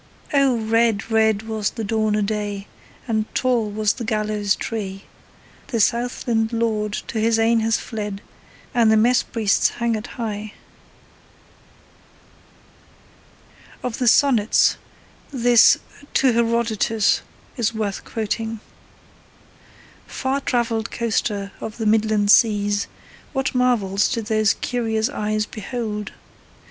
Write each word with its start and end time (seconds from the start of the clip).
Oh! 0.33 0.57
red, 0.57 1.11
red 1.11 1.43
was 1.43 1.69
the 1.69 1.83
dawn 1.83 2.15
o' 2.15 2.23
day, 2.23 2.65
And 3.07 3.25
tall 3.35 3.69
was 3.69 3.93
the 3.93 4.03
gallows 4.03 4.55
tree: 4.55 5.03
The 5.67 5.79
Southland 5.79 6.51
lord 6.51 6.93
to 6.93 7.19
his 7.19 7.37
ain 7.37 7.59
has 7.59 7.77
fled 7.77 8.23
And 8.73 8.91
the 8.91 8.97
mess 8.97 9.21
priest's 9.21 9.73
hangit 9.77 10.07
hie! 10.17 10.53
Of 13.83 13.99
the 13.99 14.07
sonnets, 14.07 14.77
this 15.29 15.77
To 16.15 16.31
Herodotus 16.31 17.21
is 17.55 17.75
worth 17.75 18.03
quoting: 18.03 18.59
Far 20.07 20.41
travelled 20.41 20.89
coaster 20.89 21.51
of 21.61 21.77
the 21.77 21.85
midland 21.85 22.31
seas, 22.31 22.87
What 23.33 23.53
marvels 23.53 24.09
did 24.11 24.25
those 24.25 24.55
curious 24.55 25.09
eyes 25.09 25.45
behold! 25.45 26.11